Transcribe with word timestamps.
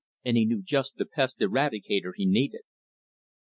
and 0.25 0.35
he 0.35 0.45
knew 0.47 0.63
just 0.63 0.95
the 0.95 1.05
pest 1.05 1.39
eradicator 1.41 2.13
he 2.15 2.25
needed.... 2.25 2.61